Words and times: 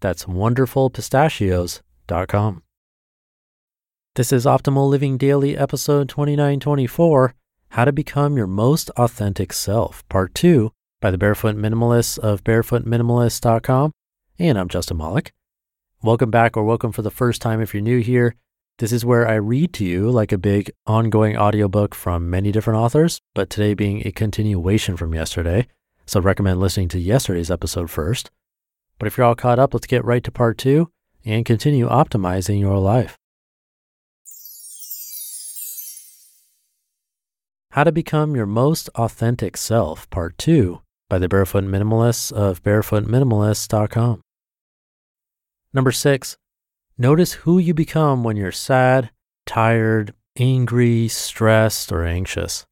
That's 0.00 0.24
wonderfulpistachios.com. 0.24 2.62
This 4.16 4.32
is 4.32 4.44
Optimal 4.44 4.88
Living 4.88 5.16
Daily, 5.18 5.56
episode 5.56 6.08
2924 6.08 7.34
How 7.68 7.84
to 7.84 7.92
Become 7.92 8.36
Your 8.36 8.48
Most 8.48 8.90
Authentic 8.90 9.52
Self, 9.52 10.02
part 10.08 10.34
two 10.34 10.72
by 11.00 11.12
the 11.12 11.18
Barefoot 11.18 11.56
Minimalists 11.56 12.18
of 12.18 12.42
barefootminimalist.com. 12.42 13.92
And 14.38 14.58
I'm 14.58 14.68
Justin 14.68 14.96
Malik. 14.96 15.32
Welcome 16.02 16.30
back, 16.30 16.56
or 16.56 16.64
welcome 16.64 16.92
for 16.92 17.02
the 17.02 17.10
first 17.10 17.42
time 17.42 17.60
if 17.60 17.74
you're 17.74 17.82
new 17.82 18.00
here. 18.00 18.34
This 18.78 18.90
is 18.90 19.04
where 19.04 19.28
I 19.28 19.34
read 19.34 19.74
to 19.74 19.84
you 19.84 20.10
like 20.10 20.32
a 20.32 20.38
big 20.38 20.70
ongoing 20.86 21.36
audiobook 21.36 21.94
from 21.94 22.30
many 22.30 22.50
different 22.50 22.80
authors, 22.80 23.20
but 23.34 23.50
today 23.50 23.74
being 23.74 24.06
a 24.06 24.12
continuation 24.12 24.96
from 24.96 25.12
yesterday. 25.14 25.66
So 26.06 26.18
I'd 26.18 26.24
recommend 26.24 26.58
listening 26.58 26.88
to 26.88 26.98
yesterday's 26.98 27.50
episode 27.50 27.90
first. 27.90 28.30
But 29.00 29.06
if 29.06 29.16
you're 29.16 29.26
all 29.26 29.34
caught 29.34 29.58
up, 29.58 29.72
let's 29.72 29.86
get 29.86 30.04
right 30.04 30.22
to 30.22 30.30
part 30.30 30.58
two 30.58 30.90
and 31.24 31.44
continue 31.44 31.88
optimizing 31.88 32.60
your 32.60 32.78
life. 32.78 33.16
How 37.72 37.84
to 37.84 37.92
Become 37.92 38.36
Your 38.36 38.46
Most 38.46 38.90
Authentic 38.96 39.56
Self, 39.56 40.10
Part 40.10 40.36
2 40.36 40.82
by 41.08 41.18
the 41.18 41.28
Barefoot 41.28 41.64
Minimalists 41.64 42.30
of 42.30 42.62
barefootminimalist.com. 42.62 44.20
Number 45.72 45.92
six, 45.92 46.36
notice 46.98 47.32
who 47.32 47.58
you 47.58 47.72
become 47.72 48.22
when 48.22 48.36
you're 48.36 48.52
sad, 48.52 49.10
tired, 49.46 50.12
angry, 50.36 51.08
stressed, 51.08 51.90
or 51.90 52.04
anxious. 52.04 52.66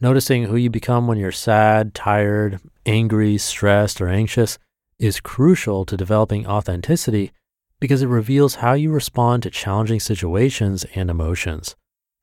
Noticing 0.00 0.44
who 0.44 0.56
you 0.56 0.70
become 0.70 1.06
when 1.06 1.18
you're 1.18 1.32
sad, 1.32 1.92
tired, 1.92 2.60
angry, 2.86 3.36
stressed, 3.36 4.00
or 4.00 4.08
anxious 4.08 4.58
is 4.98 5.20
crucial 5.20 5.84
to 5.84 5.96
developing 5.96 6.46
authenticity 6.46 7.32
because 7.80 8.02
it 8.02 8.08
reveals 8.08 8.56
how 8.56 8.72
you 8.72 8.90
respond 8.90 9.42
to 9.42 9.50
challenging 9.50 10.00
situations 10.00 10.84
and 10.94 11.10
emotions. 11.10 11.76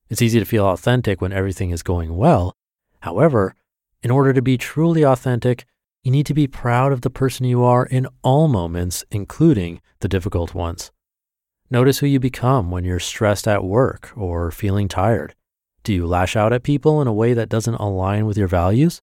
It's 0.09 0.21
easy 0.21 0.39
to 0.39 0.45
feel 0.45 0.65
authentic 0.65 1.21
when 1.21 1.33
everything 1.33 1.69
is 1.69 1.83
going 1.83 2.15
well. 2.15 2.53
However, 3.01 3.55
in 4.01 4.11
order 4.11 4.33
to 4.33 4.41
be 4.41 4.57
truly 4.57 5.03
authentic, 5.03 5.65
you 6.03 6.11
need 6.11 6.25
to 6.25 6.33
be 6.33 6.47
proud 6.47 6.91
of 6.91 7.01
the 7.01 7.09
person 7.09 7.45
you 7.45 7.63
are 7.63 7.85
in 7.85 8.07
all 8.23 8.47
moments, 8.47 9.05
including 9.11 9.81
the 9.99 10.07
difficult 10.07 10.53
ones. 10.55 10.91
Notice 11.69 11.99
who 11.99 12.07
you 12.07 12.19
become 12.19 12.71
when 12.71 12.83
you're 12.83 12.99
stressed 12.99 13.47
at 13.47 13.63
work 13.63 14.11
or 14.17 14.51
feeling 14.51 14.87
tired. 14.87 15.35
Do 15.83 15.93
you 15.93 16.05
lash 16.05 16.35
out 16.35 16.53
at 16.53 16.63
people 16.63 17.01
in 17.01 17.07
a 17.07 17.13
way 17.13 17.33
that 17.33 17.49
doesn't 17.49 17.75
align 17.75 18.25
with 18.25 18.37
your 18.37 18.47
values? 18.47 18.99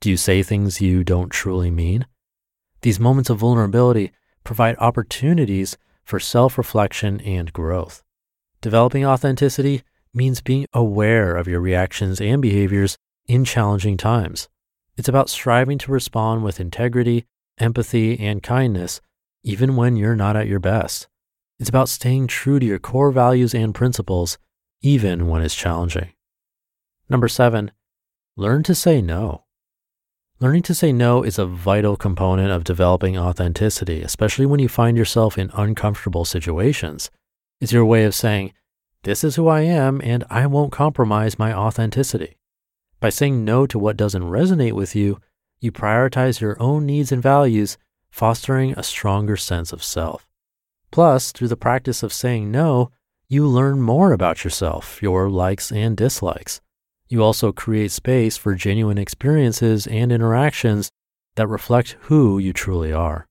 Do 0.00 0.10
you 0.10 0.16
say 0.16 0.42
things 0.42 0.80
you 0.80 1.04
don't 1.04 1.30
truly 1.30 1.70
mean? 1.70 2.06
These 2.82 3.00
moments 3.00 3.30
of 3.30 3.38
vulnerability 3.38 4.12
provide 4.44 4.76
opportunities 4.78 5.76
for 6.04 6.20
self 6.20 6.56
reflection 6.56 7.20
and 7.20 7.52
growth. 7.52 8.02
Developing 8.60 9.04
authenticity 9.04 9.82
means 10.14 10.40
being 10.40 10.66
aware 10.72 11.36
of 11.36 11.46
your 11.46 11.60
reactions 11.60 12.20
and 12.20 12.40
behaviors 12.40 12.96
in 13.26 13.44
challenging 13.44 13.96
times. 13.96 14.48
It's 14.96 15.08
about 15.08 15.28
striving 15.28 15.78
to 15.78 15.92
respond 15.92 16.42
with 16.42 16.60
integrity, 16.60 17.26
empathy, 17.58 18.18
and 18.18 18.42
kindness, 18.42 19.00
even 19.44 19.76
when 19.76 19.96
you're 19.96 20.16
not 20.16 20.36
at 20.36 20.48
your 20.48 20.58
best. 20.58 21.08
It's 21.58 21.68
about 21.68 21.88
staying 21.88 22.28
true 22.28 22.58
to 22.58 22.66
your 22.66 22.78
core 22.78 23.12
values 23.12 23.54
and 23.54 23.74
principles, 23.74 24.38
even 24.80 25.28
when 25.28 25.42
it's 25.42 25.54
challenging. 25.54 26.12
Number 27.08 27.28
seven, 27.28 27.72
learn 28.36 28.62
to 28.64 28.74
say 28.74 29.02
no. 29.02 29.44
Learning 30.40 30.62
to 30.62 30.74
say 30.74 30.92
no 30.92 31.24
is 31.24 31.36
a 31.36 31.44
vital 31.46 31.96
component 31.96 32.52
of 32.52 32.62
developing 32.62 33.18
authenticity, 33.18 34.02
especially 34.02 34.46
when 34.46 34.60
you 34.60 34.68
find 34.68 34.96
yourself 34.96 35.36
in 35.36 35.50
uncomfortable 35.52 36.24
situations. 36.24 37.10
It's 37.60 37.72
your 37.72 37.84
way 37.84 38.04
of 38.04 38.14
saying, 38.14 38.52
This 39.02 39.24
is 39.24 39.34
who 39.34 39.48
I 39.48 39.62
am, 39.62 40.00
and 40.04 40.22
I 40.30 40.46
won't 40.46 40.70
compromise 40.70 41.40
my 41.40 41.52
authenticity. 41.52 42.36
By 43.00 43.08
saying 43.08 43.44
no 43.44 43.66
to 43.66 43.80
what 43.80 43.96
doesn't 43.96 44.22
resonate 44.22 44.74
with 44.74 44.94
you, 44.94 45.18
you 45.58 45.72
prioritize 45.72 46.40
your 46.40 46.56
own 46.62 46.86
needs 46.86 47.10
and 47.10 47.20
values, 47.20 47.76
fostering 48.08 48.74
a 48.74 48.84
stronger 48.84 49.36
sense 49.36 49.72
of 49.72 49.82
self. 49.82 50.28
Plus, 50.92 51.32
through 51.32 51.48
the 51.48 51.56
practice 51.56 52.04
of 52.04 52.12
saying 52.12 52.48
no, 52.48 52.92
you 53.28 53.44
learn 53.44 53.82
more 53.82 54.12
about 54.12 54.44
yourself, 54.44 55.02
your 55.02 55.28
likes 55.28 55.72
and 55.72 55.96
dislikes. 55.96 56.60
You 57.08 57.22
also 57.22 57.52
create 57.52 57.90
space 57.90 58.36
for 58.36 58.54
genuine 58.54 58.98
experiences 58.98 59.86
and 59.86 60.12
interactions 60.12 60.90
that 61.36 61.46
reflect 61.46 61.96
who 62.02 62.38
you 62.38 62.52
truly 62.52 62.92
are. 62.92 63.26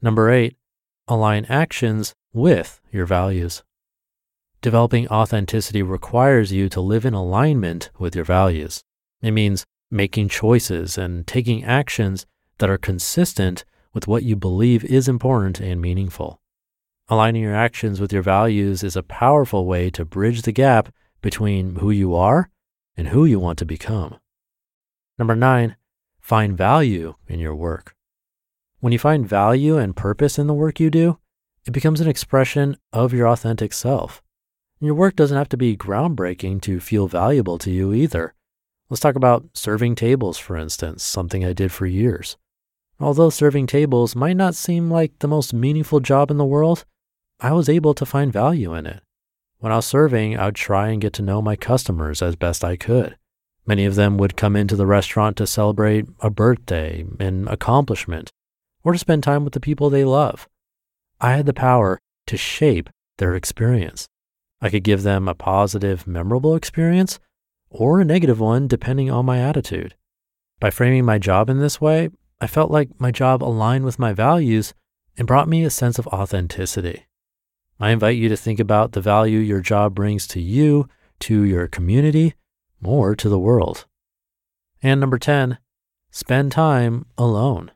Number 0.00 0.30
eight, 0.30 0.56
align 1.08 1.46
actions 1.46 2.14
with 2.32 2.80
your 2.92 3.06
values. 3.06 3.64
Developing 4.62 5.08
authenticity 5.08 5.82
requires 5.82 6.52
you 6.52 6.68
to 6.68 6.80
live 6.80 7.04
in 7.04 7.14
alignment 7.14 7.90
with 7.98 8.14
your 8.14 8.24
values. 8.24 8.82
It 9.20 9.32
means 9.32 9.64
making 9.90 10.28
choices 10.28 10.96
and 10.96 11.26
taking 11.26 11.64
actions 11.64 12.26
that 12.58 12.70
are 12.70 12.78
consistent 12.78 13.64
with 13.92 14.06
what 14.06 14.22
you 14.22 14.36
believe 14.36 14.84
is 14.84 15.08
important 15.08 15.60
and 15.60 15.80
meaningful. 15.80 16.40
Aligning 17.08 17.42
your 17.42 17.54
actions 17.54 18.00
with 18.00 18.12
your 18.12 18.22
values 18.22 18.82
is 18.82 18.96
a 18.96 19.02
powerful 19.02 19.66
way 19.66 19.90
to 19.90 20.04
bridge 20.04 20.42
the 20.42 20.52
gap 20.52 20.92
between 21.20 21.76
who 21.76 21.90
you 21.90 22.14
are 22.14 22.50
and 22.96 23.08
who 23.08 23.24
you 23.24 23.38
want 23.38 23.58
to 23.58 23.64
become. 23.64 24.18
Number 25.18 25.36
nine, 25.36 25.76
find 26.20 26.56
value 26.56 27.14
in 27.28 27.38
your 27.38 27.54
work. 27.54 27.94
When 28.80 28.92
you 28.92 28.98
find 28.98 29.28
value 29.28 29.78
and 29.78 29.96
purpose 29.96 30.38
in 30.38 30.46
the 30.46 30.54
work 30.54 30.78
you 30.78 30.90
do, 30.90 31.18
it 31.66 31.72
becomes 31.72 32.00
an 32.00 32.08
expression 32.08 32.76
of 32.92 33.12
your 33.12 33.28
authentic 33.28 33.72
self. 33.72 34.22
Your 34.80 34.94
work 34.94 35.16
doesn't 35.16 35.36
have 35.36 35.48
to 35.48 35.56
be 35.56 35.76
groundbreaking 35.76 36.60
to 36.62 36.80
feel 36.80 37.08
valuable 37.08 37.58
to 37.58 37.70
you 37.70 37.92
either. 37.92 38.34
Let's 38.88 39.00
talk 39.00 39.16
about 39.16 39.46
serving 39.54 39.94
tables, 39.96 40.38
for 40.38 40.56
instance, 40.56 41.02
something 41.02 41.44
I 41.44 41.52
did 41.52 41.72
for 41.72 41.86
years. 41.86 42.36
Although 43.00 43.30
serving 43.30 43.66
tables 43.66 44.14
might 44.14 44.36
not 44.36 44.54
seem 44.54 44.90
like 44.90 45.18
the 45.18 45.28
most 45.28 45.52
meaningful 45.52 46.00
job 46.00 46.30
in 46.30 46.36
the 46.36 46.44
world, 46.44 46.84
I 47.40 47.52
was 47.52 47.68
able 47.68 47.94
to 47.94 48.06
find 48.06 48.32
value 48.32 48.74
in 48.74 48.86
it. 48.86 49.02
When 49.58 49.72
I 49.72 49.76
was 49.76 49.86
serving, 49.86 50.38
I 50.38 50.46
would 50.46 50.54
try 50.54 50.88
and 50.88 51.00
get 51.00 51.12
to 51.14 51.22
know 51.22 51.40
my 51.40 51.56
customers 51.56 52.22
as 52.22 52.36
best 52.36 52.62
I 52.62 52.76
could. 52.76 53.16
Many 53.66 53.84
of 53.84 53.94
them 53.94 54.16
would 54.18 54.36
come 54.36 54.54
into 54.54 54.76
the 54.76 54.86
restaurant 54.86 55.36
to 55.38 55.46
celebrate 55.46 56.06
a 56.20 56.30
birthday, 56.30 57.04
an 57.18 57.48
accomplishment, 57.48 58.30
or 58.84 58.92
to 58.92 58.98
spend 58.98 59.22
time 59.22 59.44
with 59.44 59.54
the 59.54 59.60
people 59.60 59.90
they 59.90 60.04
love. 60.04 60.46
I 61.20 61.32
had 61.32 61.46
the 61.46 61.54
power 61.54 61.98
to 62.26 62.36
shape 62.36 62.90
their 63.18 63.34
experience. 63.34 64.06
I 64.60 64.70
could 64.70 64.84
give 64.84 65.02
them 65.02 65.26
a 65.26 65.34
positive, 65.34 66.06
memorable 66.06 66.54
experience 66.54 67.18
or 67.70 68.00
a 68.00 68.04
negative 68.04 68.38
one 68.38 68.68
depending 68.68 69.10
on 69.10 69.26
my 69.26 69.40
attitude. 69.40 69.94
By 70.60 70.70
framing 70.70 71.04
my 71.04 71.18
job 71.18 71.50
in 71.50 71.58
this 71.58 71.80
way, 71.80 72.10
I 72.40 72.46
felt 72.46 72.70
like 72.70 73.00
my 73.00 73.10
job 73.10 73.42
aligned 73.42 73.84
with 73.84 73.98
my 73.98 74.12
values 74.12 74.74
and 75.16 75.26
brought 75.26 75.48
me 75.48 75.64
a 75.64 75.70
sense 75.70 75.98
of 75.98 76.06
authenticity. 76.08 77.06
I 77.78 77.90
invite 77.90 78.16
you 78.16 78.28
to 78.28 78.36
think 78.36 78.58
about 78.58 78.92
the 78.92 79.00
value 79.00 79.38
your 79.38 79.60
job 79.60 79.94
brings 79.94 80.26
to 80.28 80.40
you, 80.40 80.88
to 81.20 81.42
your 81.42 81.66
community, 81.66 82.34
or 82.82 83.14
to 83.14 83.28
the 83.28 83.38
world. 83.38 83.86
And 84.82 85.00
number 85.00 85.18
10, 85.18 85.58
spend 86.10 86.52
time 86.52 87.06
alone. 87.18 87.70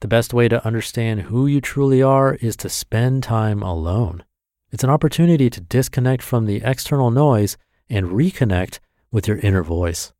The 0.00 0.08
best 0.08 0.34
way 0.34 0.48
to 0.48 0.64
understand 0.64 1.22
who 1.22 1.46
you 1.46 1.60
truly 1.60 2.02
are 2.02 2.34
is 2.36 2.56
to 2.58 2.68
spend 2.68 3.22
time 3.22 3.62
alone. 3.62 4.24
It's 4.70 4.84
an 4.84 4.90
opportunity 4.90 5.48
to 5.50 5.60
disconnect 5.60 6.22
from 6.22 6.44
the 6.44 6.62
external 6.62 7.10
noise 7.10 7.56
and 7.88 8.08
reconnect 8.08 8.78
with 9.10 9.26
your 9.26 9.38
inner 9.38 9.62
voice. 9.62 10.12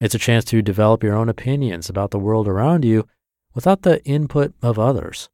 It's 0.00 0.16
a 0.16 0.18
chance 0.18 0.44
to 0.46 0.62
develop 0.62 1.04
your 1.04 1.14
own 1.14 1.28
opinions 1.28 1.88
about 1.88 2.10
the 2.10 2.18
world 2.18 2.48
around 2.48 2.84
you 2.84 3.06
without 3.54 3.82
the 3.82 4.04
input 4.04 4.52
of 4.60 4.78
others. 4.78 5.30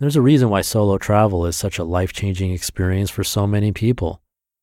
There's 0.00 0.16
a 0.16 0.22
reason 0.22 0.48
why 0.48 0.62
solo 0.62 0.96
travel 0.96 1.44
is 1.44 1.56
such 1.56 1.78
a 1.78 1.84
life 1.84 2.10
changing 2.10 2.52
experience 2.52 3.10
for 3.10 3.22
so 3.22 3.46
many 3.46 3.70
people. 3.70 4.22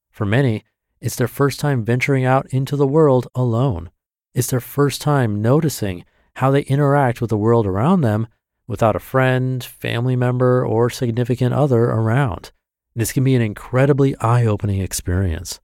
For 0.09 0.25
many, 0.25 0.63
it's 0.99 1.15
their 1.15 1.27
first 1.27 1.59
time 1.59 1.85
venturing 1.85 2.25
out 2.25 2.47
into 2.47 2.75
the 2.75 2.87
world 2.87 3.27
alone. 3.35 3.91
It's 4.33 4.47
their 4.47 4.59
first 4.59 4.99
time 4.99 5.39
noticing 5.39 6.05
how 6.37 6.49
they 6.49 6.61
interact 6.63 7.21
with 7.21 7.29
the 7.29 7.37
world 7.37 7.67
around 7.67 8.01
them 8.01 8.25
without 8.65 8.95
a 8.95 8.99
friend, 8.99 9.63
family 9.63 10.15
member, 10.15 10.65
or 10.65 10.89
significant 10.89 11.53
other 11.53 11.83
around. 11.83 12.51
This 12.95 13.13
can 13.13 13.23
be 13.23 13.35
an 13.35 13.41
incredibly 13.43 14.15
eye 14.17 14.47
opening 14.47 14.81
experience. 14.81 15.59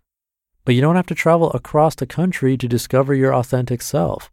But 0.66 0.76
you 0.76 0.82
don't 0.82 0.98
have 0.98 1.08
to 1.08 1.16
travel 1.16 1.52
across 1.52 1.96
the 1.96 2.06
country 2.06 2.58
to 2.58 2.68
discover 2.68 3.16
your 3.16 3.34
authentic 3.34 3.82
self. 3.82 4.30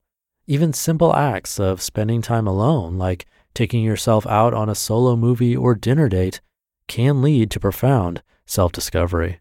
Even 0.47 0.75
simple 0.75 1.17
acts 1.17 1.59
of 1.59 1.81
spending 1.81 2.21
time 2.21 2.47
alone, 2.47 2.99
like 2.99 3.25
taking 3.55 3.83
yourself 3.83 4.27
out 4.27 4.55
on 4.55 4.69
a 4.69 4.75
solo 4.75 5.17
movie 5.17 5.57
or 5.57 5.75
dinner 5.75 6.09
date, 6.09 6.41
can 6.87 7.23
lead 7.23 7.51
to 7.51 7.61
profound 7.61 8.23
self 8.47 8.73
discovery. 8.73 9.41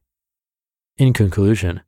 In 0.97 1.13
conclusion, 1.13 1.81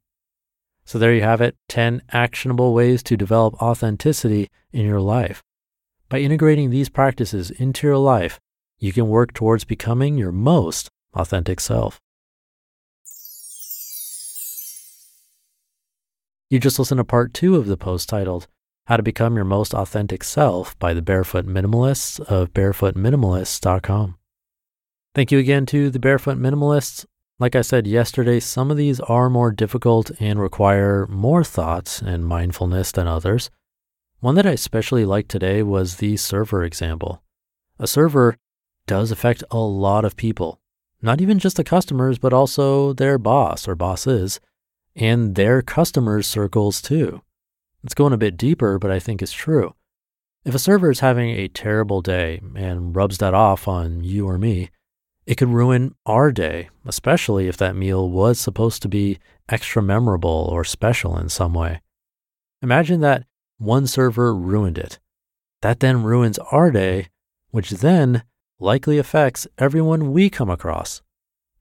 so 0.85 1.00
there 1.00 1.13
you 1.13 1.21
have 1.21 1.41
it 1.41 1.56
10 1.69 2.01
actionable 2.12 2.73
ways 2.73 3.03
to 3.03 3.15
develop 3.15 3.53
authenticity 3.62 4.50
in 4.71 4.85
your 4.85 5.00
life. 5.00 5.44
By 6.09 6.19
integrating 6.19 6.69
these 6.69 6.89
practices 6.89 7.51
into 7.51 7.88
your 7.88 7.97
life, 7.97 8.39
you 8.79 8.91
can 8.91 9.07
work 9.07 9.33
towards 9.33 9.63
becoming 9.63 10.17
your 10.17 10.31
most 10.31 10.89
authentic 11.13 11.59
self. 11.59 12.01
You 16.50 16.59
just 16.59 16.79
listened 16.79 16.97
to 16.97 17.06
part 17.06 17.33
two 17.33 17.56
of 17.56 17.67
the 17.67 17.77
post 17.77 18.09
titled 18.09 18.47
How 18.86 18.98
to 18.98 19.04
Become 19.04 19.36
Your 19.36 19.45
Most 19.45 19.75
Authentic 19.75 20.24
Self 20.24 20.78
by 20.80 20.95
the 20.95 21.04
Barefoot 21.04 21.45
Minimalists 21.45 22.19
of 22.19 22.51
barefootminimalists.com. 22.51 24.18
Thank 25.13 25.31
you 25.31 25.38
again 25.38 25.68
to 25.68 25.92
the 25.92 26.00
Barefoot 26.00 26.39
Minimalists. 26.39 27.06
Like 27.38 27.56
I 27.56 27.62
said 27.62 27.86
yesterday, 27.86 28.39
some 28.39 28.72
of 28.72 28.78
these 28.78 29.00
are 29.01 29.30
more 29.30 29.51
difficult 29.51 30.12
and 30.19 30.39
require 30.39 31.06
more 31.07 31.44
thoughts 31.44 32.01
and 32.01 32.25
mindfulness 32.25 32.92
than 32.92 33.07
others. 33.07 33.51
One 34.19 34.33
that 34.33 34.48
I 34.48 34.51
especially 34.51 35.06
liked 35.06 35.30
today 35.30 35.62
was 35.62 35.98
the 35.98 36.18
server 36.18 36.63
example. 36.63 37.22
A 37.77 37.86
server 37.86 38.36
does 38.88 39.12
affect 39.12 39.44
a 39.51 39.60
lot 39.60 40.06
of 40.06 40.16
people, 40.16 40.60
not 41.04 41.22
even 41.22 41.38
just 41.38 41.56
the 41.56 41.63
customers, 41.63 42.18
but 42.18 42.34
also 42.34 42.94
their 42.94 43.19
boss 43.19 43.68
or 43.68 43.75
bosses 43.75 44.39
and 44.95 45.36
their 45.36 45.62
customers' 45.62 46.25
circles 46.25 46.81
too. 46.81 47.22
It's 47.83 47.94
going 47.94 48.13
a 48.13 48.18
bit 48.18 48.38
deeper, 48.38 48.78
but 48.78 48.92
I 48.92 49.00
think 49.00 49.22
it's 49.22 49.31
true. 49.31 49.75
If 50.44 50.56
a 50.56 50.60
server 50.60 50.89
is 50.89 51.01
having 51.01 51.30
a 51.31 51.48
terrible 51.48 52.01
day 52.01 52.42
and 52.56 52.95
rubs 52.95 53.19
that 53.19 53.33
off 53.33 53.68
on 53.68 54.04
you 54.04 54.28
or 54.28 54.38
me, 54.38 54.69
it 55.25 55.36
could 55.36 55.50
ruin 55.50 55.95
our 56.06 56.31
day, 56.31 56.69
especially 56.86 57.48
if 57.48 57.57
that 57.57 57.75
meal 57.75 58.10
was 58.10 58.39
supposed 58.39 58.81
to 58.81 58.88
be 58.88 59.19
extra 59.50 59.81
memorable 59.81 60.50
or 60.51 60.63
special 60.63 61.18
in 61.18 61.30
some 61.30 61.54
way. 61.54 61.81
Imagine 62.62 63.01
that 63.01 63.25
one 63.57 63.86
server 63.86 64.36
ruined 64.36 64.77
it. 64.77 65.00
That 65.62 65.80
then 65.80 66.04
ruins 66.04 66.39
our 66.51 66.72
day, 66.72 67.10
which 67.51 67.69
then 67.69 68.24
likely 68.60 68.98
affects 68.98 69.48
everyone 69.57 70.12
we 70.12 70.30
come 70.30 70.50
across. 70.50 71.01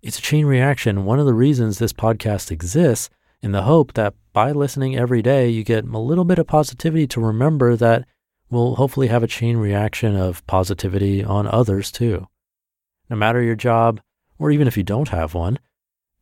It's 0.02 0.18
a 0.18 0.22
chain 0.22 0.46
reaction. 0.46 1.04
One 1.04 1.20
of 1.20 1.26
the 1.26 1.34
reasons 1.34 1.78
this 1.78 1.92
podcast 1.92 2.50
exists 2.50 3.10
in 3.42 3.52
the 3.52 3.62
hope 3.62 3.94
that 3.94 4.14
by 4.32 4.52
listening 4.52 4.96
every 4.96 5.22
day, 5.22 5.48
you 5.48 5.64
get 5.64 5.84
a 5.84 5.98
little 5.98 6.24
bit 6.24 6.38
of 6.38 6.46
positivity 6.46 7.06
to 7.08 7.20
remember 7.20 7.76
that 7.76 8.06
will 8.50 8.76
hopefully 8.76 9.08
have 9.08 9.22
a 9.22 9.28
chain 9.28 9.56
reaction 9.56 10.16
of 10.16 10.46
positivity 10.46 11.24
on 11.24 11.46
others 11.46 11.90
too. 11.90 12.26
No 13.08 13.16
matter 13.16 13.42
your 13.42 13.56
job, 13.56 14.00
or 14.38 14.50
even 14.50 14.66
if 14.66 14.76
you 14.76 14.82
don't 14.82 15.08
have 15.08 15.34
one, 15.34 15.58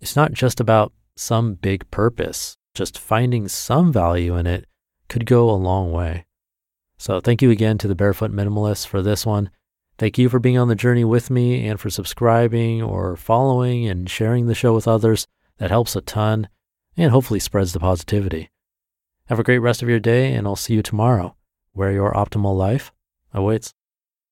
it's 0.00 0.16
not 0.16 0.32
just 0.32 0.60
about 0.60 0.92
some 1.16 1.54
big 1.54 1.90
purpose. 1.90 2.56
Just 2.74 2.98
finding 2.98 3.48
some 3.48 3.92
value 3.92 4.36
in 4.36 4.46
it 4.46 4.66
could 5.08 5.26
go 5.26 5.50
a 5.50 5.52
long 5.52 5.90
way. 5.90 6.24
So, 6.98 7.20
thank 7.20 7.42
you 7.42 7.50
again 7.50 7.78
to 7.78 7.88
the 7.88 7.94
Barefoot 7.94 8.32
Minimalists 8.32 8.86
for 8.86 9.02
this 9.02 9.24
one. 9.24 9.50
Thank 9.98 10.18
you 10.18 10.28
for 10.28 10.38
being 10.38 10.58
on 10.58 10.68
the 10.68 10.74
journey 10.74 11.04
with 11.04 11.30
me 11.30 11.66
and 11.66 11.80
for 11.80 11.90
subscribing 11.90 12.82
or 12.82 13.16
following 13.16 13.88
and 13.88 14.08
sharing 14.08 14.46
the 14.46 14.54
show 14.54 14.74
with 14.74 14.86
others. 14.86 15.26
That 15.58 15.70
helps 15.70 15.96
a 15.96 16.00
ton 16.00 16.48
and 16.98 17.12
hopefully 17.12 17.40
spreads 17.40 17.72
the 17.72 17.80
positivity. 17.80 18.50
Have 19.26 19.38
a 19.38 19.44
great 19.44 19.60
rest 19.60 19.82
of 19.82 19.88
your 19.88 20.00
day, 20.00 20.32
and 20.32 20.46
I'll 20.46 20.56
see 20.56 20.74
you 20.74 20.82
tomorrow, 20.82 21.36
where 21.72 21.92
your 21.92 22.12
optimal 22.12 22.56
life 22.56 22.92
awaits. 23.32 23.72